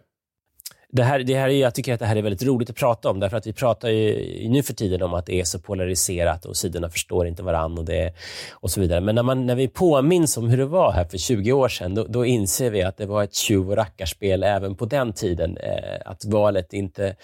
det 0.91 1.03
här, 1.03 1.19
det 1.19 1.35
här 1.35 1.49
är, 1.49 1.53
jag 1.53 1.75
tycker 1.75 1.93
att 1.93 1.99
det 1.99 2.05
här 2.05 2.15
är 2.15 2.21
väldigt 2.21 2.43
roligt 2.43 2.69
att 2.69 2.75
prata 2.75 3.09
om, 3.09 3.19
därför 3.19 3.37
att 3.37 3.47
vi 3.47 3.53
pratar 3.53 3.89
ju 3.89 4.49
nu 4.49 4.63
för 4.63 4.73
tiden 4.73 5.01
om 5.01 5.13
att 5.13 5.25
det 5.25 5.39
är 5.39 5.43
så 5.43 5.59
polariserat 5.59 6.45
och 6.45 6.57
sidorna 6.57 6.89
förstår 6.89 7.27
inte 7.27 7.43
varandra 7.43 7.79
och, 7.79 7.85
det, 7.85 8.13
och 8.51 8.71
så 8.71 8.81
vidare. 8.81 9.01
Men 9.01 9.15
när, 9.15 9.23
man, 9.23 9.45
när 9.45 9.55
vi 9.55 9.67
påminns 9.67 10.37
om 10.37 10.49
hur 10.49 10.57
det 10.57 10.65
var 10.65 10.91
här 10.91 11.05
för 11.05 11.17
20 11.17 11.51
år 11.51 11.67
sedan, 11.67 11.95
då, 11.95 12.03
då 12.03 12.25
inser 12.25 12.71
vi 12.71 12.83
att 12.83 12.97
det 12.97 13.05
var 13.05 13.23
ett 13.23 13.35
tjuv 13.35 13.69
och 13.69 13.75
rackarspel 13.75 14.43
även 14.43 14.75
på 14.75 14.85
den 14.85 15.13
tiden. 15.13 15.57
Eh, 15.57 15.99
att 16.05 16.25
valet 16.25 16.73
inte 16.73 17.15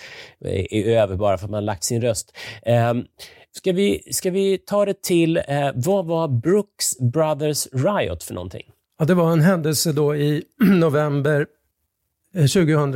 eh, 0.45 0.65
är 0.71 0.85
över 0.85 1.15
bara 1.15 1.37
för 1.37 1.45
att 1.45 1.51
man 1.51 1.65
lagt 1.65 1.83
sin 1.83 2.01
röst. 2.01 2.37
Eh, 2.61 2.93
Ska 3.51 3.71
vi, 3.71 4.03
ska 4.11 4.31
vi 4.31 4.57
ta 4.57 4.85
det 4.85 5.01
till, 5.01 5.37
eh, 5.37 5.71
vad 5.75 6.05
var 6.05 6.27
Brooks 6.27 6.99
Brothers 6.99 7.67
Riot 7.71 8.23
för 8.23 8.33
någonting? 8.33 8.71
Ja, 8.99 9.05
det 9.05 9.13
var 9.13 9.31
en 9.31 9.41
händelse 9.41 9.91
då 9.91 10.15
i 10.15 10.43
november 10.79 11.45
eh, 12.35 12.45
2000 12.45 12.93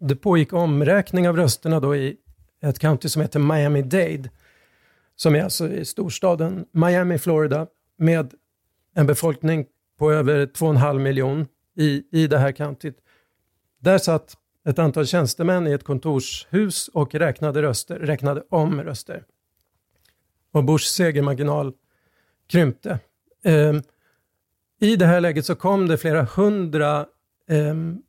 det 0.00 0.16
pågick 0.16 0.52
omräkning 0.52 1.28
av 1.28 1.36
rösterna 1.36 1.80
då 1.80 1.96
i 1.96 2.16
ett 2.62 2.78
county 2.78 3.08
som 3.08 3.22
heter 3.22 3.40
Miami-Dade, 3.40 4.30
som 5.16 5.34
är 5.34 5.42
alltså 5.42 5.68
i 5.68 5.84
storstaden 5.84 6.66
Miami, 6.72 7.18
Florida, 7.18 7.66
med 7.98 8.34
en 8.94 9.06
befolkning 9.06 9.66
på 9.98 10.12
över 10.12 10.46
2,5 10.46 10.98
miljon 10.98 11.46
i, 11.76 12.04
i 12.12 12.26
det 12.26 12.38
här 12.38 12.52
countyt. 12.52 12.98
Där 13.80 13.98
satt 13.98 14.36
ett 14.68 14.78
antal 14.78 15.06
tjänstemän 15.06 15.66
i 15.66 15.72
ett 15.72 15.84
kontorshus 15.84 16.88
och 16.88 17.14
räknade 17.14 17.62
röster, 17.62 17.98
räknade 17.98 18.42
om 18.50 18.82
röster. 18.82 19.24
Och 20.52 20.64
Bushs 20.64 20.94
segermarginal 20.94 21.72
krympte. 22.46 22.98
Um, 23.44 23.82
I 24.80 24.96
det 24.96 25.06
här 25.06 25.20
läget 25.20 25.46
så 25.46 25.54
kom 25.54 25.88
det 25.88 25.98
flera 25.98 26.22
hundra 26.22 27.06
um, 27.48 28.02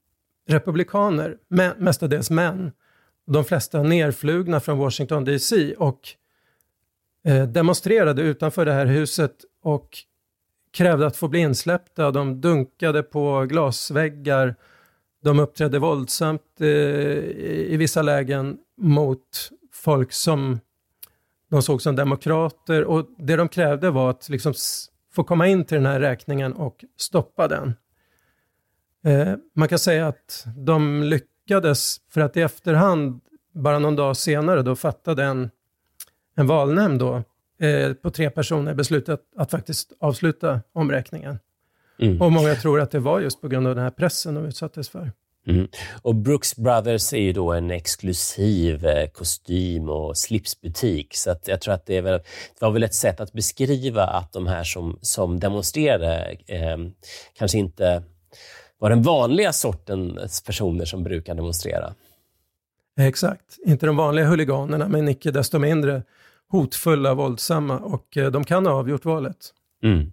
republikaner, 0.48 1.38
mestadels 1.78 2.30
män, 2.30 2.72
de 3.28 3.44
flesta 3.44 3.84
nerflugna 3.84 4.60
från 4.60 4.78
Washington 4.78 5.26
DC 5.26 5.76
och 5.76 6.00
eh, 7.26 7.44
demonstrerade 7.44 8.22
utanför 8.22 8.66
det 8.66 8.74
här 8.74 8.86
huset 8.86 9.36
och 9.62 9.98
krävde 10.74 11.08
att 11.08 11.18
få 11.18 11.28
bli 11.28 11.40
insläppta. 11.40 12.12
De 12.12 12.42
dunkade 12.42 13.04
på 13.04 13.46
glasväggar, 13.50 14.56
de 15.24 15.40
uppträdde 15.40 15.80
våldsamt 15.80 16.42
eh, 16.60 16.68
i 16.68 17.76
vissa 17.78 18.02
lägen 18.02 18.58
mot 18.78 19.50
folk 19.74 20.12
som 20.12 20.60
de 21.50 21.62
såg 21.62 21.82
som 21.82 21.96
demokrater 21.96 22.84
och 22.84 23.08
det 23.18 23.36
de 23.36 23.50
krävde 23.50 23.92
var 23.92 24.10
att 24.10 24.30
liksom 24.30 24.54
få 25.14 25.24
komma 25.24 25.48
in 25.48 25.66
till 25.66 25.76
den 25.76 25.86
här 25.86 26.00
räkningen 26.00 26.54
och 26.54 26.86
stoppa 26.98 27.48
den. 27.48 27.74
Eh, 29.06 29.34
man 29.56 29.68
kan 29.68 29.80
säga 29.80 30.08
att 30.08 30.46
de 30.58 31.04
lyckades 31.04 31.98
för 32.10 32.22
att 32.22 32.38
i 32.38 32.42
efterhand, 32.42 33.22
bara 33.54 33.80
någon 33.80 33.96
dag 33.96 34.18
senare, 34.18 34.62
då 34.62 34.76
fattade 34.76 35.24
en, 35.24 35.50
en 36.36 36.48
valnämnd 36.48 37.00
då, 37.00 37.24
eh, 37.60 37.94
på 37.94 38.10
tre 38.10 38.30
personer 38.30 38.74
beslutat 38.74 39.22
att 39.36 39.52
faktiskt 39.52 39.92
avsluta 40.00 40.62
omräkningen. 40.74 41.40
Mm. 42.00 42.22
Och 42.22 42.32
många 42.32 42.56
tror 42.56 42.82
att 42.82 42.92
det 42.92 43.00
var 43.00 43.20
just 43.20 43.42
på 43.42 43.48
grund 43.48 43.68
av 43.68 43.76
den 43.76 43.84
här 43.84 43.92
pressen 43.92 44.36
de 44.36 44.46
utsattes 44.46 44.90
för. 44.90 45.12
Mm. 45.48 45.68
Och 46.02 46.16
Brooks 46.16 46.56
Brothers 46.56 47.14
är 47.14 47.18
ju 47.18 47.34
då 47.34 47.54
en 47.54 47.72
exklusiv 47.72 48.86
eh, 48.86 49.08
kostym 49.08 49.90
och 49.90 50.18
slipsbutik. 50.18 51.16
Så 51.16 51.32
att 51.32 51.48
jag 51.48 51.62
tror 51.62 51.74
att 51.74 51.86
det, 51.86 52.02
väl, 52.02 52.14
det, 52.60 52.62
var 52.66 52.72
väl 52.72 52.84
ett 52.84 52.94
sätt 52.94 53.20
att 53.20 53.34
beskriva 53.34 54.04
att 54.04 54.34
de 54.34 54.48
här 54.48 54.64
som, 54.64 55.00
som 55.02 55.40
demonstrerade 55.40 56.38
eh, 56.48 56.78
kanske 57.38 57.58
inte 57.58 58.04
var 58.80 58.90
den 58.90 59.02
vanliga 59.02 59.54
sortens 59.54 60.42
personer 60.42 60.86
som 60.86 61.04
brukar 61.04 61.36
demonstrera. 61.36 61.94
Exakt, 63.00 63.58
inte 63.66 63.86
de 63.86 63.98
vanliga 63.98 64.26
huliganerna, 64.26 64.88
men 64.88 65.08
icke 65.08 65.32
desto 65.32 65.60
mindre 65.60 66.04
hotfulla, 66.48 67.14
våldsamma 67.14 67.80
och 67.80 68.18
eh, 68.18 68.32
de 68.32 68.44
kan 68.44 68.66
ha 68.66 68.74
avgjort 68.74 69.06
valet. 69.06 69.54
Mm. 69.84 70.12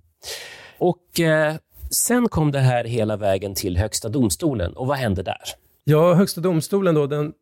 Och 0.78 1.20
eh, 1.20 1.56
Sen 1.92 2.28
kom 2.28 2.52
det 2.52 2.58
här 2.58 2.84
hela 2.84 3.16
vägen 3.16 3.54
till 3.54 3.76
Högsta 3.76 4.08
domstolen. 4.08 4.72
Och 4.72 4.86
vad 4.86 4.96
hände 4.96 5.22
där? 5.22 5.42
Ja, 5.84 6.14
Högsta 6.14 6.40
domstolen 6.40 6.94
då, 6.94 7.06
den 7.06 7.32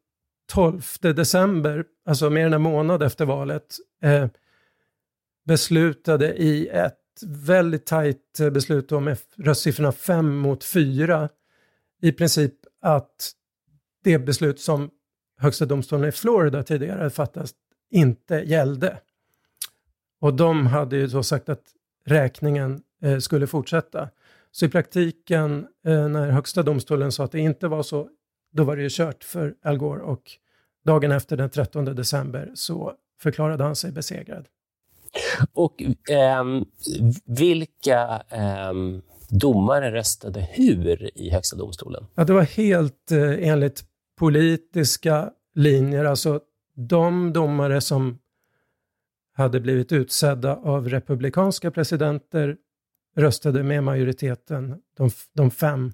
12 0.53 0.83
december, 1.01 1.85
alltså 2.07 2.31
mer 2.31 2.47
än 2.47 2.53
en 2.53 2.63
månad 2.63 3.03
efter 3.03 3.25
valet, 3.25 3.77
eh, 4.03 4.27
beslutade 5.47 6.35
i 6.35 6.69
ett 6.69 6.97
väldigt 7.27 7.87
tajt 7.87 8.41
eh, 8.41 8.51
beslut 8.51 8.93
om 8.93 9.17
röstsiffrorna 9.37 9.93
5 9.93 10.37
mot 10.37 10.65
4 10.65 11.29
i 12.03 12.13
princip 12.13 12.55
att 12.81 13.33
det 14.05 14.19
beslut 14.19 14.61
som 14.61 14.91
Högsta 15.39 15.67
domstolen 15.67 16.09
i 16.09 16.13
Florida 16.13 16.63
tidigare 16.63 17.11
fattat 17.11 17.53
inte 17.91 18.35
gällde. 18.35 18.99
Och 20.21 20.35
de 20.35 20.67
hade 20.67 20.97
ju 20.97 21.07
då 21.07 21.23
sagt 21.23 21.49
att 21.49 21.63
räkningen 22.05 22.83
eh, 23.03 23.19
skulle 23.19 23.47
fortsätta. 23.47 24.09
Så 24.51 24.67
i 24.67 24.69
praktiken, 24.69 25.67
eh, 25.85 26.09
när 26.09 26.31
Högsta 26.31 26.63
domstolen 26.63 27.13
sa 27.13 27.25
att 27.25 27.33
det 27.33 27.41
inte 27.41 27.69
var 27.69 27.83
så, 27.83 28.09
då 28.53 28.65
var 28.65 28.77
det 28.77 28.83
ju 28.83 28.89
kört 28.93 29.25
för 29.25 29.55
Al 29.63 29.79
Gore 29.79 30.03
och 30.03 30.23
dagen 30.85 31.13
efter 31.13 31.37
den 31.37 31.51
13 31.51 31.85
december 31.85 32.51
så 32.55 32.95
förklarade 33.21 33.65
han 33.65 33.77
sig 33.77 33.93
besegrad. 33.93 34.49
Och 35.53 35.83
eh, 36.11 36.45
vilka 37.25 38.23
eh, 38.29 38.73
domare 39.31 39.93
röstade 39.93 40.49
hur 40.51 41.19
i 41.19 41.31
Högsta 41.31 41.57
domstolen? 41.57 42.07
Ja, 42.15 42.25
det 42.25 42.33
var 42.33 42.43
helt 42.43 43.13
eh, 43.13 43.49
enligt 43.49 43.85
politiska 44.19 45.31
linjer. 45.55 46.05
Alltså 46.05 46.41
de 46.75 47.33
domare 47.33 47.81
som 47.81 48.19
hade 49.33 49.61
blivit 49.61 49.93
utsedda 49.93 50.57
av 50.57 50.89
republikanska 50.89 51.71
presidenter 51.71 52.57
röstade 53.17 53.63
med 53.63 53.85
majoriteten, 53.85 54.77
de, 54.97 55.11
de 55.33 55.51
fem. 55.51 55.93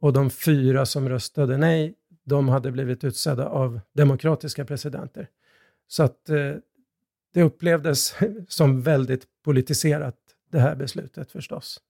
Och 0.00 0.12
de 0.12 0.30
fyra 0.30 0.86
som 0.86 1.08
röstade 1.08 1.56
nej, 1.56 1.94
de 2.24 2.48
hade 2.48 2.70
blivit 2.70 3.04
utsedda 3.04 3.48
av 3.48 3.80
demokratiska 3.92 4.64
presidenter. 4.64 5.28
Så 5.88 6.02
att 6.02 6.28
eh, 6.28 6.54
det 7.34 7.42
upplevdes 7.42 8.14
som 8.48 8.82
väldigt 8.82 9.24
politiserat, 9.44 10.16
det 10.50 10.58
här 10.58 10.76
beslutet 10.76 11.32
förstås. 11.32 11.80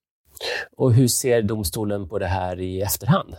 Och 0.76 0.94
hur 0.94 1.08
ser 1.08 1.42
domstolen 1.42 2.08
på 2.08 2.18
det 2.18 2.26
här 2.26 2.60
i 2.60 2.80
efterhand? 2.80 3.36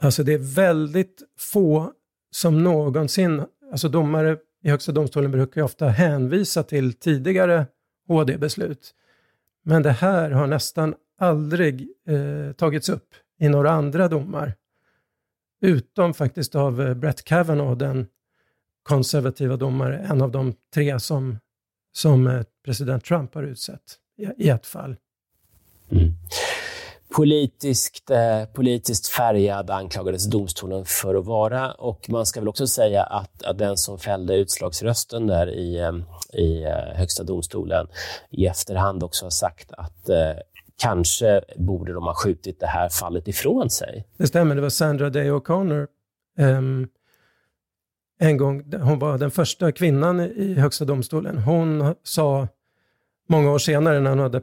Alltså 0.00 0.22
det 0.22 0.32
är 0.32 0.54
väldigt 0.54 1.22
få 1.38 1.92
som 2.30 2.62
någonsin, 2.62 3.44
alltså 3.72 3.88
domare 3.88 4.38
i 4.62 4.70
Högsta 4.70 4.92
domstolen 4.92 5.30
brukar 5.30 5.60
ju 5.60 5.64
ofta 5.64 5.88
hänvisa 5.88 6.62
till 6.62 6.92
tidigare 6.92 7.66
HD-beslut. 8.08 8.94
Men 9.64 9.82
det 9.82 9.90
här 9.90 10.30
har 10.30 10.46
nästan 10.46 10.94
aldrig 11.18 11.88
eh, 12.06 12.52
tagits 12.52 12.88
upp 12.88 13.08
i 13.40 13.48
några 13.48 13.70
andra 13.70 14.08
domar. 14.08 14.54
Utom 15.60 16.14
faktiskt 16.14 16.54
av 16.54 16.82
eh, 16.82 16.94
Brett 16.94 17.24
Kavanaugh, 17.24 17.78
den 17.78 18.06
konservativa 18.82 19.56
domare, 19.56 19.98
en 19.98 20.22
av 20.22 20.30
de 20.30 20.54
tre 20.74 21.00
som, 21.00 21.38
som 21.92 22.26
eh, 22.26 22.42
president 22.64 23.04
Trump 23.04 23.34
har 23.34 23.42
utsett 23.42 23.82
i, 24.18 24.44
i 24.44 24.48
ett 24.48 24.66
fall. 24.66 24.96
Mm. 25.90 26.14
Politiskt, 27.16 28.10
eh, 28.10 28.44
politiskt 28.44 29.06
färgad 29.06 29.70
anklagades 29.70 30.26
domstolen 30.26 30.84
för 30.84 31.14
att 31.14 31.26
vara 31.26 31.72
och 31.72 32.10
man 32.10 32.26
ska 32.26 32.40
väl 32.40 32.48
också 32.48 32.66
säga 32.66 33.02
att, 33.02 33.42
att 33.42 33.58
den 33.58 33.76
som 33.76 33.98
fällde 33.98 34.36
utslagsrösten 34.36 35.26
där 35.26 35.50
i, 35.50 35.78
eh, 35.78 35.92
i 36.40 36.62
eh, 36.64 36.96
Högsta 36.96 37.22
domstolen 37.22 37.86
i 38.30 38.46
efterhand 38.46 39.02
också 39.02 39.24
har 39.24 39.30
sagt 39.30 39.72
att 39.72 40.08
eh, 40.08 40.32
kanske 40.76 41.40
borde 41.56 41.92
de 41.92 42.04
ha 42.04 42.14
skjutit 42.14 42.60
det 42.60 42.66
här 42.66 42.88
fallet 42.88 43.28
ifrån 43.28 43.70
sig. 43.70 44.06
Det 44.16 44.26
stämmer, 44.26 44.54
det 44.54 44.60
var 44.60 44.68
Sandra 44.68 45.10
Day 45.10 45.30
O'Connor. 45.30 45.86
Um, 46.38 46.88
en 48.22 48.36
gång, 48.36 48.72
hon 48.72 48.98
var 48.98 49.18
den 49.18 49.30
första 49.30 49.72
kvinnan 49.72 50.20
i 50.20 50.54
Högsta 50.54 50.84
domstolen. 50.84 51.38
Hon 51.38 51.94
sa 52.02 52.48
många 53.28 53.50
år 53.50 53.58
senare 53.58 54.00
när 54.00 54.10
hon 54.10 54.18
hade 54.18 54.40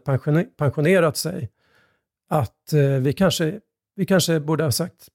pensionerat 0.57 1.17
sig 1.17 1.49
att 2.29 2.73
eh, 2.73 2.81
vi, 2.81 3.13
kanske, 3.13 3.59
vi 3.95 4.05
kanske 4.05 4.39
borde 4.39 4.63
ha 4.63 4.71
sagt 4.71 5.09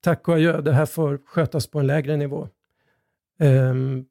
tack 0.00 0.28
och 0.28 0.34
adjö, 0.34 0.60
det 0.60 0.72
här 0.72 0.86
får 0.86 1.18
skötas 1.26 1.66
på 1.66 1.80
en 1.80 1.86
lägre 1.86 2.16
nivå. 2.16 2.48
Um, 3.40 4.06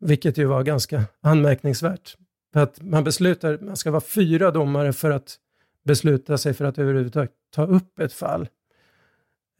vilket 0.00 0.38
ju 0.38 0.44
var 0.44 0.62
ganska 0.62 1.04
anmärkningsvärt. 1.20 2.16
För 2.52 2.60
att 2.60 2.82
man 2.82 3.04
beslutar, 3.04 3.58
man 3.58 3.76
ska 3.76 3.90
vara 3.90 4.00
fyra 4.00 4.50
domare 4.50 4.92
för 4.92 5.10
att 5.10 5.36
besluta 5.84 6.38
sig 6.38 6.54
för 6.54 6.64
att 6.64 6.78
överhuvudtaget 6.78 7.32
ta 7.54 7.66
upp 7.66 7.98
ett 7.98 8.12
fall. 8.12 8.48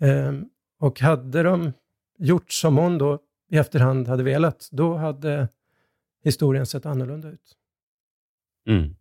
Um, 0.01 0.49
och 0.81 1.01
hade 1.01 1.43
de 1.43 1.73
gjort 2.19 2.53
som 2.53 2.77
hon 2.77 2.99
då 2.99 3.19
i 3.53 3.57
efterhand 3.57 4.09
hade 4.09 4.23
velat, 4.23 4.69
då 4.71 4.95
hade 4.95 5.49
historien 6.25 6.67
sett 6.67 6.87
annorlunda 6.87 7.29
ut. 7.29 7.57
Mm. 8.69 8.95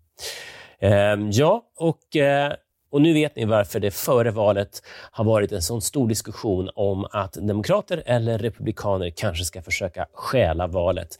Eh, 0.79 1.29
ja, 1.31 1.71
och 1.75 2.15
eh, 2.15 2.53
och 2.91 3.01
nu 3.01 3.13
vet 3.13 3.35
ni 3.35 3.45
varför 3.45 3.79
det 3.79 3.91
före 3.91 4.31
valet 4.31 4.81
har 5.11 5.23
varit 5.23 5.51
en 5.51 5.61
sån 5.61 5.81
stor 5.81 6.07
diskussion 6.07 6.69
om 6.75 7.07
att 7.11 7.33
demokrater 7.33 8.03
eller 8.05 8.37
republikaner 8.37 9.09
kanske 9.09 9.45
ska 9.45 9.61
försöka 9.61 10.07
stjäla 10.13 10.67
valet. 10.67 11.17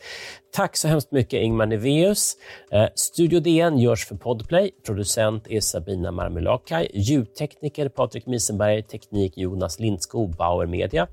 Tack 0.54 0.78
så 0.78 0.88
hemskt 0.88 1.12
mycket 1.12 1.42
Ingmar 1.42 1.66
Neveus. 1.66 2.38
Eh, 2.72 2.86
Studio 2.96 3.40
DN 3.40 3.78
görs 3.78 4.06
för 4.06 4.16
Podplay. 4.16 4.72
Producent 4.86 5.48
är 5.48 5.62
Sabina 5.62 6.12
Marmelakai. 6.12 6.88
Ljudtekniker 6.94 7.90
Patrik 7.90 8.26
Misenberg. 8.26 8.84
Teknik 8.84 9.38
Jonas 9.38 9.80
Lindskog, 9.80 10.36
Bauer 10.36 10.66
Media. 10.66 11.08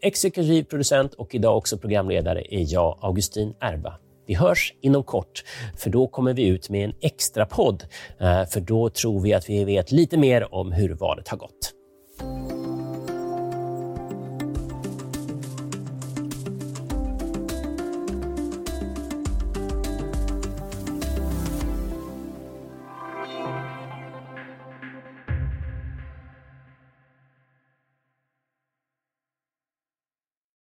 Exekutiv 0.00 0.62
producent 0.62 1.14
och 1.14 1.34
idag 1.34 1.56
också 1.56 1.78
programledare 1.78 2.54
är 2.54 2.72
jag, 2.72 2.98
Augustin 3.00 3.54
Erba. 3.60 4.05
Vi 4.26 4.34
hörs 4.34 4.74
inom 4.80 5.02
kort, 5.02 5.44
för 5.76 5.90
då 5.90 6.06
kommer 6.06 6.34
vi 6.34 6.46
ut 6.46 6.70
med 6.70 6.84
en 6.84 6.94
extra 7.00 7.46
podd. 7.46 7.84
Eh, 8.20 8.44
för 8.44 8.60
då 8.60 8.88
tror 8.88 9.20
vi 9.20 9.34
att 9.34 9.50
vi 9.50 9.64
vet 9.64 9.92
lite 9.92 10.16
mer 10.16 10.54
om 10.54 10.72
hur 10.72 10.94
valet 10.94 11.28
har 11.28 11.36
gått. 11.36 11.75